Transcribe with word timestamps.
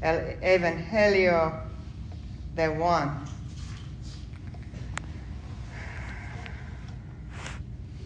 el 0.00 0.36
Evangelio 0.40 1.52
de 2.54 2.68
Juan. 2.68 3.24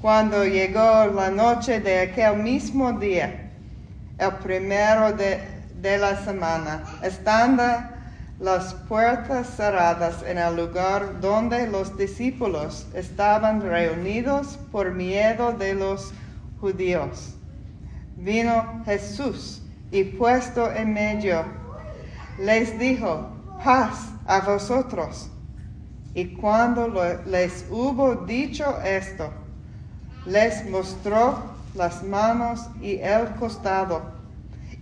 Cuando 0.01 0.45
llegó 0.45 1.07
la 1.07 1.31
noche 1.31 1.81
de 1.81 2.01
aquel 2.01 2.37
mismo 2.37 2.93
día, 2.93 3.51
el 4.19 4.33
primero 4.35 5.13
de, 5.13 5.41
de 5.81 5.99
la 5.99 6.17
semana, 6.23 6.83
estando 7.03 7.63
las 8.39 8.75
puertas 8.75 9.49
cerradas 9.57 10.23
en 10.27 10.39
el 10.39 10.57
lugar 10.57 11.21
donde 11.21 11.67
los 11.69 11.97
discípulos 11.97 12.87
estaban 12.95 13.63
reunidos 13.63 14.59
por 14.73 14.93
miedo 14.93 15.53
de 15.53 15.75
los 15.75 16.13
judíos. 16.61 17.35
Vino 18.17 18.83
Jesús 18.85 19.63
y 19.91 20.05
puesto 20.05 20.71
en 20.73 20.93
medio, 20.93 21.45
les 22.39 22.79
dijo, 22.79 23.29
paz 23.63 24.11
a 24.27 24.41
vosotros. 24.41 25.31
Y 26.15 26.35
cuando 26.37 26.89
les 27.27 27.67
hubo 27.71 28.15
dicho 28.27 28.81
esto, 28.83 29.31
les 30.27 30.69
mostró 30.71 31.39
las 31.75 32.03
manos 32.03 32.69
y 32.81 32.99
el 32.99 33.35
costado. 33.35 34.03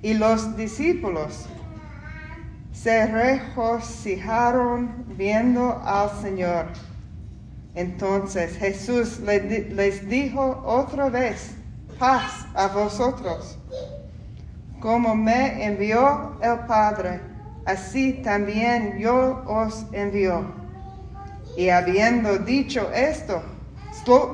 Y 0.02 0.14
los 0.14 0.56
discípulos 0.56 1.46
se 2.72 3.06
regocijaron 3.06 5.04
viendo 5.16 5.80
al 5.84 6.10
Señor. 6.20 6.66
Entonces 7.74 8.56
Jesús 8.58 9.20
les 9.20 10.08
dijo 10.08 10.62
otra 10.66 11.08
vez, 11.08 11.54
paz 11.98 12.44
a 12.54 12.66
vosotros. 12.68 13.58
Como 14.80 15.14
me 15.14 15.64
envió 15.64 16.36
el 16.42 16.58
Padre, 16.66 17.31
así 17.64 18.14
también 18.24 18.98
yo 18.98 19.44
os 19.46 19.86
envío. 19.92 20.44
Y 21.56 21.68
habiendo 21.68 22.38
dicho 22.38 22.90
esto, 22.92 23.40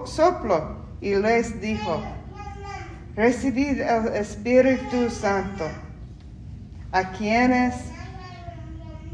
soplo 0.06 0.78
y 1.00 1.14
les 1.14 1.60
dijo, 1.60 2.02
recibid 3.14 3.80
el 3.80 4.08
Espíritu 4.14 5.08
Santo, 5.10 5.64
a 6.92 7.10
quienes 7.12 7.74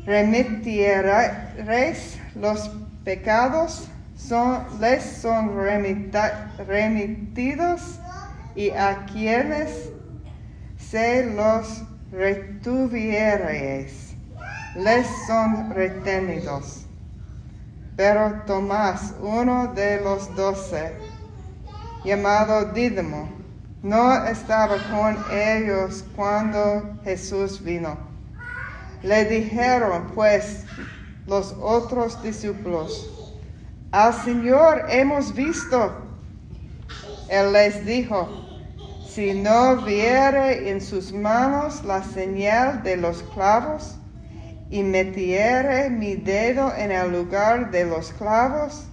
remitiereis 0.04 2.18
los 2.34 2.70
pecados, 3.04 3.88
son, 4.16 4.64
les 4.80 5.02
son 5.02 5.56
remitidos 6.66 7.98
y 8.54 8.70
a 8.70 9.04
quienes 9.06 9.90
se 10.78 11.26
los 11.34 11.82
retuviereis, 12.14 14.14
les 14.76 15.06
son 15.26 15.70
retenidos. 15.74 16.86
Pero 17.96 18.42
Tomás, 18.46 19.14
uno 19.20 19.72
de 19.74 20.00
los 20.00 20.34
doce, 20.34 20.96
llamado 22.04 22.72
Dídimo, 22.72 23.28
no 23.82 24.26
estaba 24.26 24.76
con 24.90 25.16
ellos 25.30 26.04
cuando 26.16 26.98
Jesús 27.04 27.62
vino. 27.62 27.96
Le 29.02 29.24
dijeron 29.26 30.10
pues 30.14 30.64
los 31.26 31.54
otros 31.60 32.20
discípulos, 32.22 33.10
al 33.92 34.12
Señor 34.12 34.86
hemos 34.88 35.34
visto. 35.34 36.00
Él 37.28 37.52
les 37.52 37.86
dijo, 37.86 38.43
si 39.14 39.32
no 39.32 39.76
viere 39.76 40.70
en 40.70 40.80
sus 40.80 41.12
manos 41.12 41.84
la 41.84 42.02
señal 42.02 42.82
de 42.82 42.96
los 42.96 43.22
clavos, 43.22 43.94
y 44.70 44.82
metiere 44.82 45.88
mi 45.88 46.16
dedo 46.16 46.74
en 46.76 46.90
el 46.90 47.12
lugar 47.12 47.70
de 47.70 47.84
los 47.84 48.12
clavos, 48.12 48.86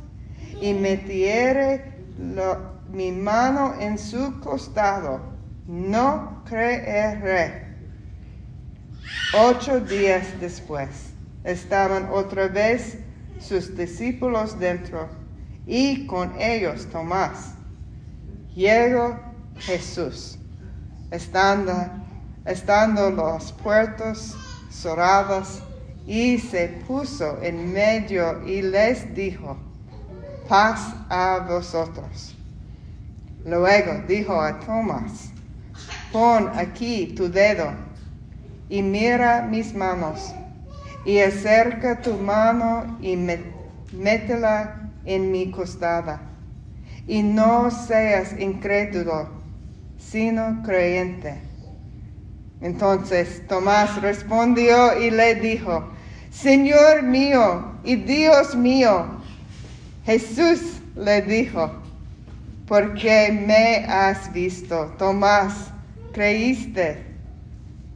y 0.61 0.73
metiere 0.73 1.94
mi 2.91 3.12
mano 3.12 3.73
en 3.79 3.97
su 3.97 4.40
costado, 4.41 5.22
no 5.66 6.44
creeré. 6.46 7.78
Ocho 9.35 9.79
días 9.79 10.28
después 10.40 11.13
estaban 11.44 12.09
otra 12.12 12.47
vez 12.47 13.00
sus 13.40 13.75
discípulos 13.75 14.59
dentro 14.59 15.09
y 15.66 16.06
con 16.06 16.40
ellos 16.40 16.85
Tomás. 16.91 17.56
Llegó 18.53 19.31
Jesús, 19.57 20.38
estando, 21.12 21.73
estando 22.45 23.12
los 23.12 23.51
puertos 23.51 24.35
cerrados, 24.69 25.62
y 26.07 26.39
se 26.39 26.67
puso 26.88 27.41
en 27.41 27.72
medio 27.72 28.45
y 28.45 28.61
les 28.63 29.13
dijo, 29.13 29.57
paz 30.50 30.95
a 31.09 31.45
vosotros. 31.47 32.35
Luego 33.45 34.03
dijo 34.07 34.41
a 34.41 34.59
Tomás, 34.59 35.29
pon 36.11 36.50
aquí 36.57 37.13
tu 37.16 37.29
dedo 37.29 37.72
y 38.67 38.81
mira 38.81 39.44
mis 39.44 39.73
manos, 39.73 40.34
y 41.06 41.19
acerca 41.19 42.01
tu 42.01 42.16
mano 42.16 42.97
y 43.01 43.16
métela 43.94 44.91
en 45.06 45.31
mi 45.31 45.51
costada, 45.51 46.22
y 47.07 47.23
no 47.23 47.69
seas 47.72 48.40
incrédulo, 48.40 49.41
sino 50.09 50.62
creyente. 50.63 51.41
Entonces 52.62 53.45
Tomás 53.47 54.01
respondió 54.01 55.00
y 55.00 55.12
le 55.12 55.35
dijo, 55.35 55.89
Señor 56.31 57.03
mío 57.03 57.73
y 57.84 57.95
Dios 57.95 58.56
mío. 58.56 59.06
Jesús 60.06 60.81
le 60.95 61.22
dijo, 61.22 61.72
porque 62.67 63.31
me 63.45 63.85
has 63.85 64.31
visto, 64.34 64.94
Tomás, 64.97 65.72
creíste. 66.13 67.03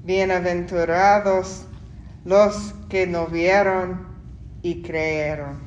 Bienaventurados 0.04 1.66
los 2.26 2.74
que 2.90 3.08
no 3.08 3.28
vieron 3.28 4.08
y 4.62 4.82
creyeron. 4.82 5.65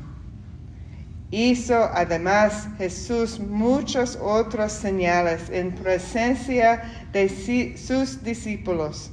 Hizo 1.30 1.90
además 1.92 2.68
Jesús 2.78 3.38
muchas 3.38 4.16
otras 4.16 4.72
señales 4.72 5.50
en 5.50 5.72
presencia 5.72 6.82
de 7.12 7.28
sus 7.76 8.24
discípulos, 8.24 9.10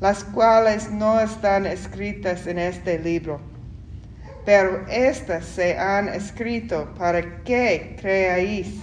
las 0.00 0.24
cuales 0.24 0.90
no 0.90 1.20
están 1.20 1.66
escritas 1.66 2.46
en 2.46 2.58
este 2.58 2.98
libro, 2.98 3.38
pero 4.46 4.86
estas 4.88 5.44
se 5.44 5.76
han 5.78 6.08
escrito 6.08 6.88
para 6.96 7.42
que 7.42 7.96
creáis 8.00 8.76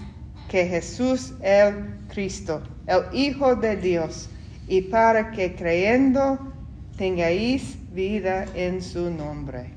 que 0.48 0.68
Jesús 0.68 1.34
es 1.42 1.74
el 1.74 1.98
Cristo, 2.08 2.62
el 2.86 3.04
Hijo 3.14 3.56
de 3.56 3.78
Dios, 3.78 4.30
y 4.68 4.81
para 4.81 5.31
que 5.31 5.56
creyendo 5.56 6.38
tengáis 6.98 7.78
vida 7.96 8.46
en 8.54 8.80
su 8.84 9.09
nombre 9.09 9.77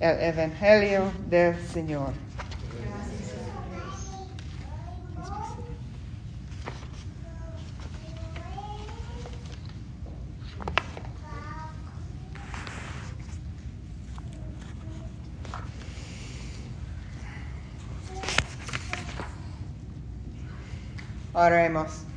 el 0.00 0.20
Evangelio 0.20 1.10
del 1.28 1.56
Señor. 1.68 2.12
Oremos. 21.32 22.15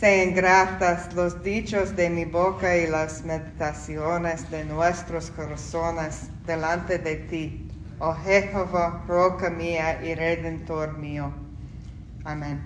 Sean 0.00 0.32
gratas 0.34 1.12
los 1.12 1.42
dichos 1.42 1.94
de 1.94 2.08
mi 2.08 2.24
boca 2.24 2.74
y 2.74 2.86
las 2.86 3.22
meditaciones 3.22 4.50
de 4.50 4.64
nuestros 4.64 5.30
corazones 5.30 6.30
delante 6.46 6.96
de 6.96 7.16
ti, 7.16 7.68
oh 7.98 8.14
Jehová, 8.14 9.04
roca 9.06 9.50
mía 9.50 10.02
y 10.02 10.14
redentor 10.14 10.96
mío. 10.96 11.30
Amén. 12.24 12.62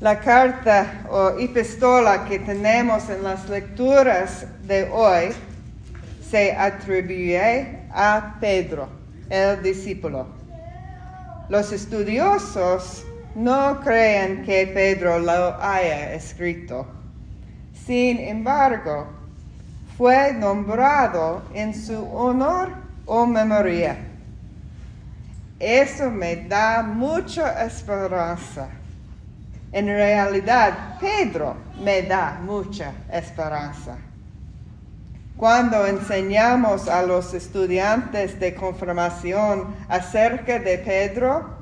La 0.00 0.20
carta 0.20 1.06
o 1.08 1.30
epistola 1.38 2.26
que 2.26 2.40
tenemos 2.40 3.08
en 3.08 3.22
las 3.22 3.48
lecturas 3.48 4.44
de 4.66 4.90
hoy 4.92 5.32
se 6.28 6.52
atribuye 6.52 7.88
a 7.90 8.36
Pedro, 8.38 8.90
el 9.30 9.62
discípulo. 9.62 10.26
Los 11.48 11.72
estudiosos 11.72 13.06
no 13.34 13.80
creen 13.80 14.44
que 14.44 14.66
Pedro 14.68 15.18
lo 15.18 15.60
haya 15.60 16.14
escrito. 16.14 16.86
Sin 17.86 18.18
embargo, 18.18 19.08
fue 19.98 20.32
nombrado 20.32 21.42
en 21.52 21.74
su 21.74 22.02
honor 22.12 22.70
o 23.06 23.26
memoria. 23.26 23.96
Eso 25.58 26.10
me 26.10 26.36
da 26.36 26.82
mucha 26.82 27.64
esperanza. 27.64 28.68
En 29.72 29.86
realidad, 29.86 30.98
Pedro 31.00 31.56
me 31.82 32.02
da 32.02 32.40
mucha 32.42 32.92
esperanza. 33.12 33.96
Cuando 35.36 35.84
enseñamos 35.86 36.88
a 36.88 37.02
los 37.02 37.34
estudiantes 37.34 38.38
de 38.38 38.54
confirmación 38.54 39.74
acerca 39.88 40.60
de 40.60 40.78
Pedro, 40.78 41.53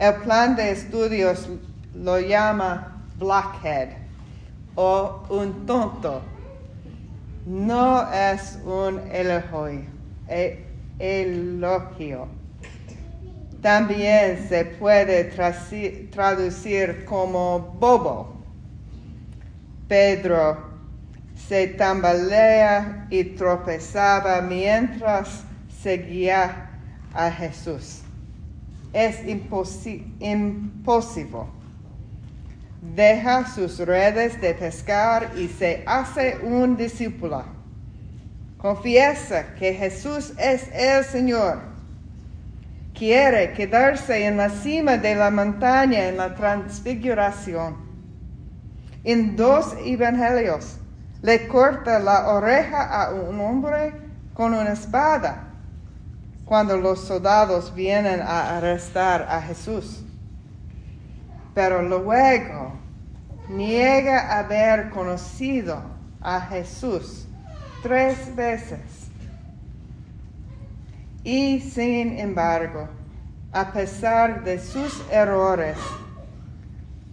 el 0.00 0.14
plan 0.22 0.56
de 0.56 0.70
estudios 0.70 1.46
lo 1.94 2.18
llama 2.18 3.04
blockhead 3.18 3.90
o 4.74 5.26
un 5.28 5.66
tonto. 5.66 6.22
No 7.44 8.10
es 8.10 8.58
un 8.64 8.98
elogio. 9.12 9.84
E, 10.26 10.64
elogio. 10.98 12.28
También 13.60 14.48
se 14.48 14.64
puede 14.64 15.24
traducir 16.10 17.04
como 17.04 17.58
bobo. 17.78 18.42
Pedro 19.86 20.56
se 21.34 21.66
tambalea 21.66 23.06
y 23.10 23.24
tropezaba 23.24 24.40
mientras 24.40 25.44
seguía 25.82 26.70
a 27.12 27.30
Jesús. 27.30 27.99
Es 28.92 29.26
imposible. 29.26 30.06
Deja 32.82 33.46
sus 33.46 33.78
redes 33.78 34.40
de 34.40 34.54
pescar 34.54 35.30
y 35.36 35.46
se 35.48 35.84
hace 35.86 36.38
un 36.42 36.76
discípulo. 36.76 37.44
Confiesa 38.58 39.54
que 39.54 39.74
Jesús 39.74 40.32
es 40.38 40.68
el 40.74 41.04
Señor. 41.04 41.60
Quiere 42.92 43.52
quedarse 43.52 44.26
en 44.26 44.38
la 44.38 44.50
cima 44.50 44.96
de 44.96 45.14
la 45.14 45.30
montaña 45.30 46.08
en 46.08 46.16
la 46.16 46.34
transfiguración. 46.34 47.76
En 49.04 49.36
dos 49.36 49.74
evangelios 49.84 50.78
le 51.22 51.46
corta 51.46 51.98
la 51.98 52.28
oreja 52.28 52.82
a 52.82 53.12
un 53.12 53.40
hombre 53.40 53.92
con 54.34 54.52
una 54.52 54.72
espada 54.72 55.49
cuando 56.50 56.76
los 56.76 56.98
soldados 56.98 57.72
vienen 57.76 58.20
a 58.20 58.56
arrestar 58.56 59.22
a 59.30 59.40
Jesús. 59.40 60.02
Pero 61.54 61.80
luego 61.80 62.72
niega 63.48 64.36
haber 64.36 64.90
conocido 64.90 65.80
a 66.20 66.40
Jesús 66.40 67.28
tres 67.84 68.34
veces. 68.34 68.80
Y 71.22 71.60
sin 71.60 72.18
embargo, 72.18 72.88
a 73.52 73.70
pesar 73.72 74.42
de 74.42 74.58
sus 74.58 75.04
errores, 75.08 75.76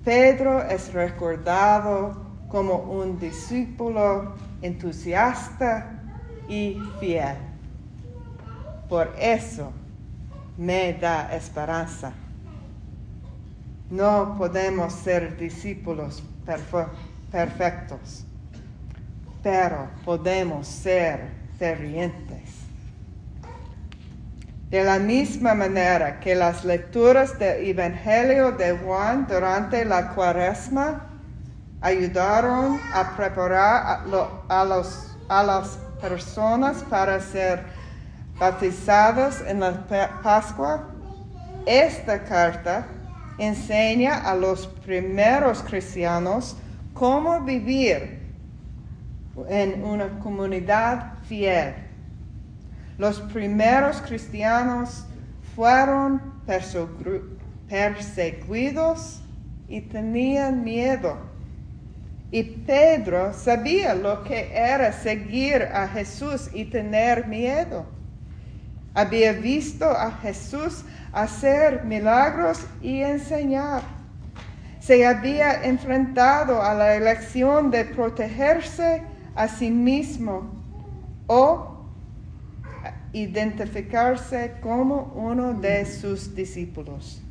Pedro 0.04 0.63
es 0.63 0.92
recordado 0.94 2.25
como 2.48 2.74
un 2.74 3.19
discípulo 3.19 4.34
entusiasta 4.63 5.92
y 6.50 6.81
fiel. 7.00 7.47
Por 8.89 9.13
eso 9.19 9.72
me 10.57 10.94
da 10.94 11.34
esperanza. 11.36 12.13
No 13.89 14.36
podemos 14.38 14.94
ser 14.94 15.38
discípulos 15.38 16.24
perfectos, 17.31 18.25
pero 19.44 19.89
podemos 20.06 20.68
ser 20.68 21.31
fervientes. 21.60 22.68
De 24.69 24.84
la 24.84 25.00
misma 25.00 25.54
manera 25.54 26.19
que 26.19 26.36
las 26.36 26.66
lecturas 26.66 27.39
del 27.39 27.68
Evangelio 27.68 28.51
de 28.51 28.78
Juan 28.78 29.25
durante 29.28 29.86
la 29.86 30.13
cuaresma 30.13 31.07
ayudaron 31.80 32.80
a 32.94 33.16
preparar 33.16 34.04
a, 34.50 34.63
a 35.30 35.44
las 35.44 35.80
personas 36.01 36.84
para 36.89 37.19
ser 37.22 37.63
bautizadas 38.39 39.44
en 39.48 39.60
la 39.60 39.86
Pascua, 40.24 40.89
esta 41.66 42.24
carta 42.24 42.88
enseña 43.38 44.30
a 44.30 44.36
los 44.36 44.68
primeros 44.68 45.62
cristianos 45.63 46.56
cómo 46.94 47.42
vivir 47.42 48.19
en 49.50 49.84
una 49.84 50.19
comunidad 50.19 51.19
fiel. 51.28 51.75
Los 52.98 53.19
primeros 53.22 54.01
cristianos 54.01 55.06
fueron 55.56 56.22
perseguidos 57.68 59.22
y 59.68 59.81
tenían 59.81 60.63
miedo 60.63 61.18
y 62.31 62.44
Pedro 62.44 63.34
sabía 63.34 63.95
lo 63.95 64.24
que 64.24 64.51
era 64.54 64.92
seguir 64.92 65.63
a 65.63 65.88
Jesús 65.88 66.50
y 66.54 66.66
tener 66.66 67.25
miedo. 67.28 67.86
Había 68.98 69.32
visto 69.34 69.86
a 69.86 70.10
Jesús 70.24 70.84
hacer 71.14 71.84
milagros 71.84 72.66
y 72.82 73.04
enseñar. 73.04 73.84
Se 74.80 75.06
había 75.06 75.66
enfrentado 75.66 76.64
a 76.64 76.74
la 76.74 76.96
elección 76.96 77.70
de 77.70 77.86
protegerse 77.86 79.04
a 79.36 79.48
sí 79.48 79.70
mismo 79.70 80.50
o 81.28 81.78
identificarse 83.14 84.54
como 84.62 85.14
uno 85.14 85.54
de 85.54 85.86
sus 85.86 86.34
discípulos. 86.34 87.22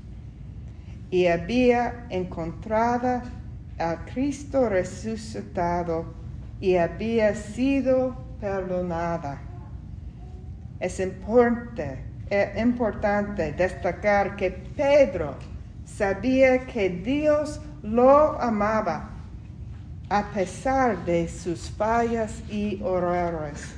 Y 1.10 1.26
había 1.26 2.06
encontrado 2.10 3.22
a 3.76 4.04
Cristo 4.04 4.68
resucitado 4.68 6.14
y 6.60 6.76
había 6.76 7.34
sido 7.34 8.14
perdonada. 8.40 9.45
Es 10.78 11.00
importante, 11.00 11.98
es 12.28 12.56
importante 12.58 13.52
destacar 13.52 14.36
que 14.36 14.50
Pedro 14.50 15.34
sabía 15.84 16.66
que 16.66 16.90
Dios 16.90 17.60
lo 17.82 18.40
amaba 18.40 19.10
a 20.08 20.24
pesar 20.32 21.04
de 21.04 21.28
sus 21.28 21.70
fallas 21.70 22.42
y 22.50 22.80
horrores. 22.82 23.74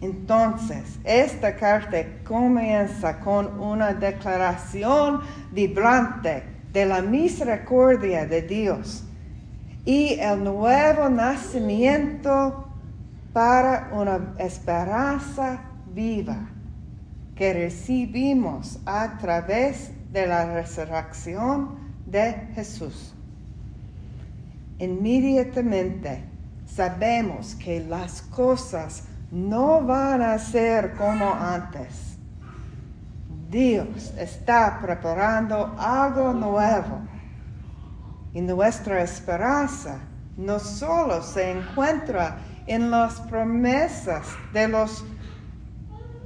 Entonces, 0.00 0.98
esta 1.04 1.54
carta 1.56 1.98
comienza 2.24 3.20
con 3.20 3.60
una 3.60 3.92
declaración 3.92 5.20
vibrante 5.52 6.42
de 6.72 6.86
la 6.86 7.02
misericordia 7.02 8.24
de 8.24 8.42
Dios 8.42 9.04
y 9.84 10.18
el 10.18 10.42
nuevo 10.42 11.08
nacimiento 11.10 12.69
para 13.32 13.90
una 13.92 14.34
esperanza 14.38 15.60
viva 15.92 16.48
que 17.34 17.52
recibimos 17.52 18.78
a 18.84 19.18
través 19.18 19.92
de 20.12 20.26
la 20.26 20.52
resurrección 20.52 21.70
de 22.06 22.32
Jesús. 22.54 23.14
Inmediatamente 24.78 26.24
sabemos 26.66 27.54
que 27.54 27.80
las 27.80 28.22
cosas 28.22 29.04
no 29.30 29.82
van 29.82 30.22
a 30.22 30.38
ser 30.38 30.94
como 30.94 31.32
antes 31.32 32.10
Dios 33.50 34.12
está 34.16 34.78
preparando 34.80 35.74
algo 35.76 36.32
nuevo. 36.32 37.00
Y 38.32 38.40
nuestra 38.42 39.02
esperanza 39.02 39.98
no 40.36 40.60
solo 40.60 41.20
se 41.20 41.50
encuentra 41.50 42.38
en 42.66 42.90
las 42.90 43.20
promesas 43.20 44.26
de 44.52 44.68
los 44.68 45.04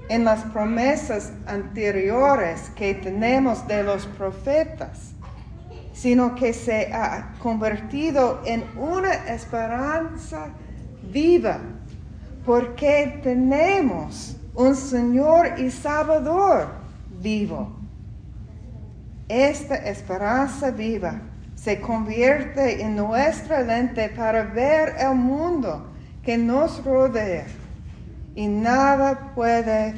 en 0.09 0.25
las 0.25 0.43
promesas 0.45 1.33
anteriores 1.47 2.71
que 2.77 2.95
tenemos 2.95 3.67
de 3.67 3.83
los 3.83 4.07
profetas, 4.07 5.13
sino 5.93 6.35
que 6.35 6.53
se 6.53 6.93
ha 6.93 7.33
convertido 7.39 8.43
en 8.45 8.65
una 8.77 9.15
esperanza 9.15 10.49
viva, 11.11 11.59
porque 12.45 13.21
tenemos 13.23 14.37
un 14.55 14.77
Señor 14.77 15.59
y 15.59 15.71
Salvador 15.71 16.69
vivo. 17.23 17.73
Esta 19.29 19.77
esperanza 19.77 20.71
viva 20.71 21.15
se 21.55 21.81
convierte 21.81 22.83
en 22.83 22.95
nuestra 22.95 23.63
lente 23.63 24.11
para 24.11 24.43
ver 24.45 24.97
el 24.99 25.15
mundo 25.15 25.94
que 26.25 26.39
nos 26.39 26.83
rodea 26.85 27.47
y 28.35 28.47
nada 28.49 29.33
puede 29.35 29.95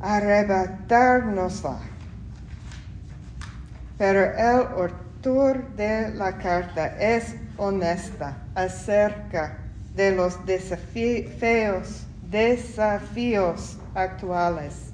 arrebatárnosla. 0.00 1.78
Pero 3.98 4.24
el 4.36 4.66
autor 4.78 5.68
de 5.76 6.14
la 6.14 6.38
carta 6.38 6.86
es 6.98 7.34
honesta 7.56 8.36
acerca 8.54 9.58
de 9.94 10.14
los 10.14 10.44
desafíos, 10.46 12.06
desafíos 12.30 13.78
actuales 13.94 14.86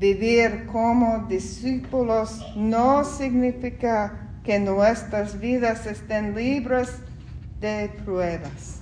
Vivir 0.00 0.66
como 0.66 1.26
discípulos 1.28 2.40
no 2.54 3.02
significa 3.02 4.12
que 4.44 4.60
nuestras 4.60 5.40
vidas 5.40 5.86
estén 5.86 6.36
libres 6.36 6.90
de 7.60 7.88
pruebas. 8.04 8.80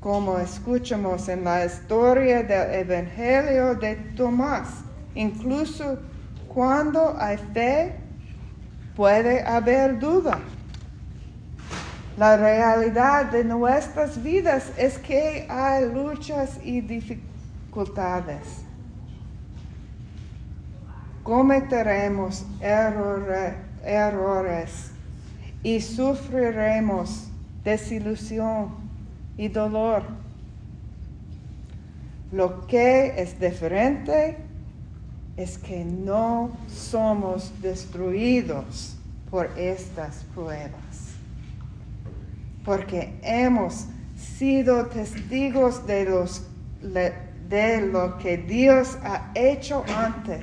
Como 0.00 0.38
escuchamos 0.38 1.28
en 1.28 1.44
la 1.44 1.64
historia 1.64 2.42
del 2.42 2.74
Evangelio 2.74 3.74
de 3.76 3.94
Tomás, 4.16 4.68
incluso 5.14 5.98
cuando 6.48 7.16
hay 7.18 7.38
fe, 7.54 7.94
puede 8.96 9.42
haber 9.42 9.98
duda. 9.98 10.40
La 12.18 12.36
realidad 12.36 13.26
de 13.26 13.44
nuestras 13.44 14.22
vidas 14.22 14.70
es 14.76 14.98
que 14.98 15.46
hay 15.48 15.90
luchas 15.90 16.58
y 16.62 16.82
dificultades. 16.82 18.64
Cometeremos 21.22 22.44
errores 22.60 23.54
y 25.62 25.80
sufriremos 25.80 27.31
desilusión 27.64 28.70
y 29.36 29.48
dolor. 29.48 30.02
Lo 32.32 32.66
que 32.66 33.20
es 33.20 33.38
diferente 33.38 34.38
es 35.36 35.58
que 35.58 35.84
no 35.84 36.50
somos 36.68 37.52
destruidos 37.60 38.96
por 39.30 39.46
estas 39.58 40.24
pruebas, 40.34 41.14
porque 42.64 43.18
hemos 43.22 43.86
sido 44.16 44.86
testigos 44.86 45.86
de, 45.86 46.04
los, 46.04 46.46
de 46.82 47.86
lo 47.90 48.18
que 48.18 48.38
Dios 48.38 48.98
ha 49.02 49.30
hecho 49.34 49.84
antes. 49.96 50.40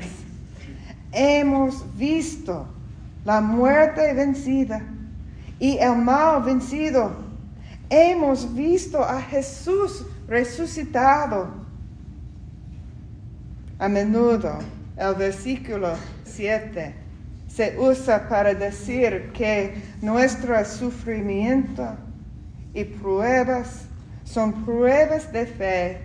Hemos 1.11 1.85
visto 1.97 2.67
la 3.25 3.41
muerte 3.41 4.13
vencida 4.13 4.81
y 5.59 5.77
el 5.77 5.97
mal 5.97 6.43
vencido. 6.43 7.11
Hemos 7.89 8.53
visto 8.53 9.03
a 9.03 9.21
Jesús 9.21 10.05
resucitado. 10.27 11.49
A 13.77 13.87
menudo 13.87 14.59
el 14.97 15.15
versículo 15.15 15.93
7 16.25 16.93
se 17.47 17.77
usa 17.79 18.27
para 18.29 18.53
decir 18.53 19.31
que 19.33 19.81
nuestro 20.01 20.63
sufrimiento 20.65 21.95
y 22.73 22.83
pruebas 22.83 23.85
son 24.23 24.65
pruebas 24.65 25.31
de 25.31 25.45
fe 25.47 26.01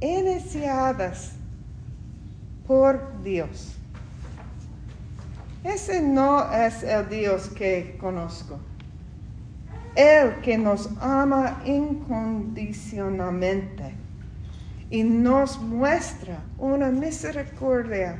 iniciadas 0.00 1.32
por 2.66 3.22
Dios. 3.22 3.76
Ese 5.62 6.02
no 6.02 6.52
es 6.52 6.82
el 6.82 7.08
Dios 7.08 7.48
que 7.50 7.96
conozco. 8.00 8.58
El 9.94 10.40
que 10.40 10.56
nos 10.56 10.88
ama 11.00 11.60
incondicionalmente 11.64 13.94
y 14.90 15.04
nos 15.04 15.60
muestra 15.60 16.42
una 16.58 16.90
misericordia 16.90 18.18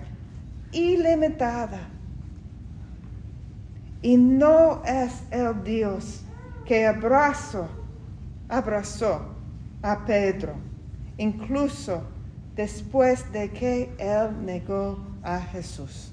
ilimitada. 0.72 1.88
Y 4.02 4.16
no 4.16 4.82
es 4.84 5.22
el 5.30 5.62
Dios 5.62 6.24
que 6.64 6.86
abrazó, 6.86 7.68
abrazó 8.48 9.22
a 9.82 10.04
Pedro, 10.04 10.54
incluso 11.18 12.02
después 12.56 13.30
de 13.32 13.50
que 13.50 13.94
él 13.98 14.44
negó 14.44 14.98
a 15.22 15.40
Jesús. 15.40 16.11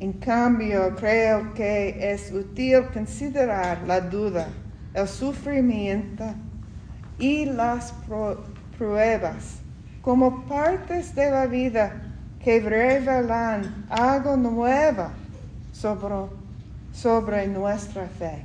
En 0.00 0.12
cambio, 0.12 0.94
creo 0.94 1.52
que 1.54 2.12
es 2.12 2.30
útil 2.32 2.84
considerar 2.92 3.82
la 3.86 4.00
duda, 4.00 4.48
el 4.94 5.08
sufrimiento, 5.08 6.24
y 7.18 7.46
las 7.46 7.92
pruebas 8.76 9.56
como 10.00 10.44
partes 10.44 11.14
de 11.14 11.30
la 11.30 11.46
vida 11.46 11.92
que 12.42 12.60
revelan 12.60 13.86
algo 13.90 14.36
nuevo 14.36 15.08
sobre, 15.72 16.14
sobre 16.92 17.48
nuestra 17.48 18.06
fe. 18.06 18.44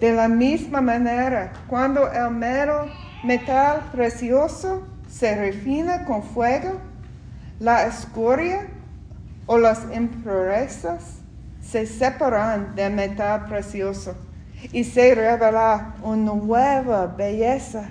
De 0.00 0.12
la 0.12 0.28
misma 0.28 0.80
manera, 0.80 1.52
cuando 1.68 2.10
el 2.10 2.30
mero 2.30 2.86
metal 3.22 3.82
precioso 3.92 4.86
se 5.08 5.36
refina 5.36 6.04
con 6.04 6.22
fuego, 6.22 6.80
la 7.60 7.86
escoria 7.86 8.66
o 9.46 9.58
las 9.58 9.82
impurezas 9.94 11.20
se 11.60 11.86
separan 11.86 12.74
del 12.74 12.94
metal 12.94 13.46
precioso 13.46 14.14
y 14.72 14.84
se 14.84 15.14
revela 15.14 15.94
una 16.02 16.34
nueva 16.34 17.06
belleza. 17.06 17.88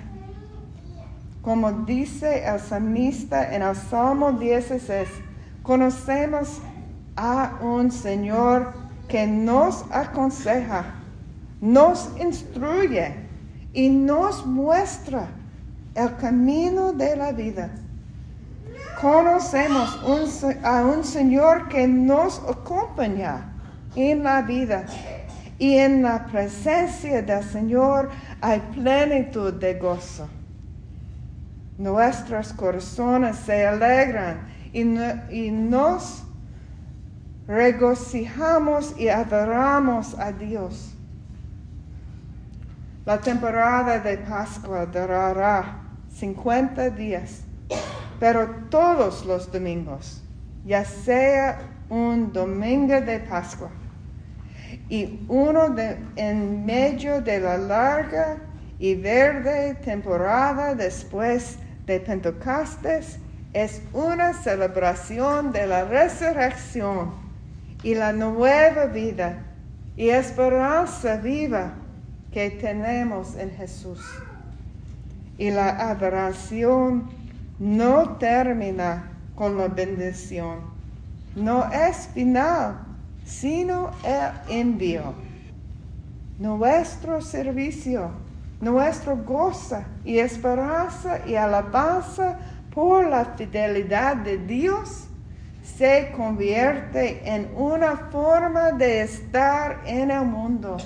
Como 1.42 1.70
dice 1.72 2.44
el 2.46 2.58
salmista 2.58 3.54
en 3.54 3.62
el 3.62 3.76
Salmo 3.76 4.32
16, 4.32 5.08
conocemos 5.62 6.60
a 7.16 7.58
un 7.62 7.90
Señor 7.90 8.72
que 9.08 9.26
nos 9.26 9.84
aconseja, 9.90 10.84
nos 11.60 12.10
instruye 12.18 13.14
y 13.72 13.88
nos 13.88 14.44
muestra 14.44 15.28
el 15.94 16.16
camino 16.16 16.92
de 16.92 17.16
la 17.16 17.32
vida. 17.32 17.70
Conocemos 19.00 20.00
a 20.62 20.82
un 20.82 21.04
Señor 21.04 21.68
que 21.68 21.86
nos 21.86 22.40
acompaña 22.48 23.52
en 23.94 24.22
la 24.22 24.42
vida 24.42 24.86
y 25.58 25.76
en 25.76 26.02
la 26.02 26.26
presencia 26.26 27.22
del 27.22 27.44
Señor 27.44 28.10
hay 28.40 28.60
plenitud 28.74 29.52
de 29.54 29.74
gozo. 29.74 30.28
Nuestros 31.78 32.52
corazones 32.54 33.36
se 33.36 33.66
alegran 33.66 34.48
y, 34.72 35.50
nos 35.50 36.24
regocijamos 37.46 38.98
y 38.98 39.08
adoramos 39.08 40.18
a 40.18 40.32
Dios. 40.32 40.94
La 43.04 43.18
temporada 43.20 44.00
de 44.00 44.18
Pascua 44.18 44.84
durará 44.86 45.82
50 46.14 46.90
días, 46.90 47.45
pero 48.18 48.48
todos 48.70 49.24
los 49.26 49.50
domingos, 49.50 50.22
ya 50.64 50.84
sea 50.84 51.58
un 51.88 52.32
domingo 52.32 53.00
de 53.00 53.20
Pascua 53.20 53.70
y 54.88 55.20
uno 55.28 55.74
en 56.16 56.64
medio 56.64 57.20
de 57.20 57.40
la 57.40 57.58
larga 57.58 58.38
y 58.78 58.94
verde 58.94 59.74
temporada 59.84 60.74
después 60.74 61.56
de 61.86 62.00
Pentecostes 62.00 63.18
es 63.52 63.82
una 63.92 64.32
celebración 64.34 65.50
de 65.50 65.66
la 65.66 65.84
resurrección 65.84 67.12
y 67.82 67.94
la 67.94 68.12
nueva 68.12 68.86
vida 68.86 69.38
y 69.96 70.10
esperanza 70.10 71.16
viva 71.16 71.72
que 72.32 72.50
tenemos 72.50 73.34
en 73.36 73.50
Jesús. 73.50 74.00
Y 75.38 75.50
la 75.50 75.90
adoración 75.90 77.08
no 77.58 78.16
termina 78.16 79.10
con 79.34 79.56
la 79.56 79.68
bendición, 79.68 80.60
no 81.34 81.70
es 81.72 82.08
final 82.08 82.86
sino 83.26 83.90
el 84.04 84.30
envío. 84.48 85.12
Nuestro 86.38 87.20
servicio, 87.20 88.10
nuestro 88.60 89.16
gozo 89.16 89.82
y 90.04 90.18
esperanza 90.18 91.20
y 91.26 91.34
alabanza 91.34 92.38
por 92.72 93.06
la 93.06 93.24
fidelidad 93.24 94.16
de 94.16 94.38
Dios 94.38 95.08
se 95.76 96.12
convierte 96.16 97.22
en 97.28 97.50
una 97.56 97.96
forma 97.96 98.70
de 98.72 99.02
estar 99.02 99.82
en 99.86 100.10
el 100.10 100.24
mundo, 100.24 100.76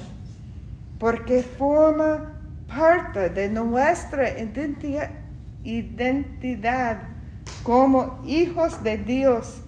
porque 0.98 1.42
forma 1.42 2.32
parte 2.66 3.28
de 3.28 3.50
nuestra 3.50 4.30
identidad, 4.38 5.10
identidad 5.64 7.02
como 7.62 8.20
hijos 8.24 8.82
de 8.82 8.98
Dios 8.98 9.62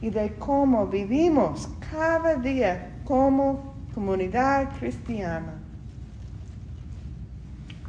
y 0.00 0.10
de 0.10 0.34
cómo 0.36 0.86
vivimos 0.86 1.68
cada 1.90 2.36
día 2.36 2.96
como 3.04 3.74
comunidad 3.94 4.70
cristiana. 4.78 5.54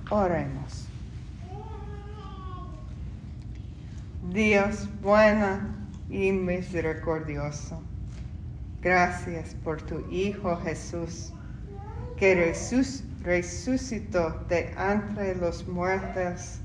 Oremos. 0.09 0.87
Dios 4.31 4.87
bueno 5.01 5.59
y 6.09 6.31
misericordioso, 6.31 7.81
gracias 8.81 9.55
por 9.63 9.81
tu 9.81 10.07
Hijo 10.11 10.55
Jesús, 10.57 11.31
que 12.17 12.53
resucitó 13.23 14.29
de 14.49 14.71
entre 14.77 15.35
los 15.35 15.67
muertos 15.67 16.59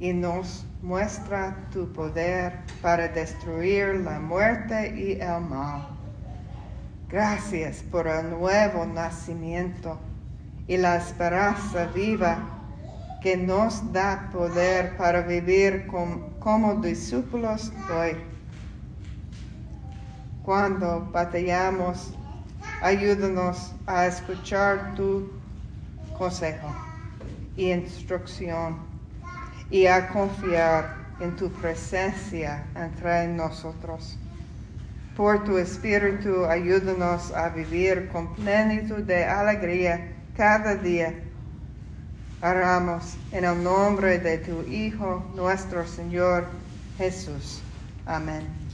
y 0.00 0.12
nos 0.12 0.64
muestra 0.82 1.56
tu 1.72 1.92
poder 1.92 2.52
para 2.80 3.08
destruir 3.08 3.96
la 3.96 4.20
muerte 4.20 4.94
y 4.96 5.20
el 5.20 5.40
mal. 5.40 5.88
Gracias 7.08 7.82
por 7.82 8.06
el 8.06 8.30
nuevo 8.30 8.86
nacimiento 8.86 9.98
y 10.66 10.76
la 10.76 10.96
esperanza 10.96 11.86
viva 11.86 12.38
que 13.22 13.36
nos 13.36 13.92
da 13.92 14.28
poder 14.32 14.96
para 14.96 15.22
vivir 15.22 15.86
como 15.86 16.74
discípulos 16.76 17.72
hoy. 17.90 18.16
Cuando 20.44 21.08
batallamos, 21.12 22.14
ayúdanos 22.80 23.74
a 23.86 24.06
escuchar 24.06 24.94
tu 24.94 25.30
consejo 26.16 26.68
y 27.56 27.72
instrucción 27.72 28.87
y 29.70 29.86
a 29.86 30.08
confiar 30.08 30.96
en 31.20 31.36
tu 31.36 31.50
presencia 31.50 32.64
entre 32.74 33.28
nosotros. 33.28 34.16
Por 35.16 35.44
tu 35.44 35.58
espíritu, 35.58 36.44
ayúdanos 36.44 37.32
a 37.32 37.48
vivir 37.48 38.08
con 38.08 38.34
plenitud 38.36 39.02
de 39.02 39.24
alegría 39.24 40.12
cada 40.36 40.76
día. 40.76 41.12
Oramos 42.40 43.16
en 43.32 43.44
el 43.44 43.62
nombre 43.62 44.20
de 44.20 44.38
tu 44.38 44.62
Hijo, 44.62 45.24
nuestro 45.34 45.84
Señor 45.86 46.46
Jesús. 46.96 47.60
Amén. 48.06 48.67